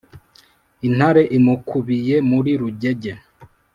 [0.87, 3.11] Intare imukubiye muri Rugege.